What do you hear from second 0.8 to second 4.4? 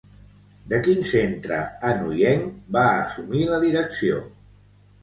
quin centre anoienc va assumir la direcció?